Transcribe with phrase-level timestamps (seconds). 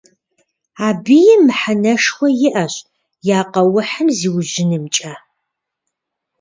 [0.87, 2.73] Абыи мыхьэнэшхуэ иӀэщ
[3.37, 5.13] я къэухьым зиужьынымкӀэ.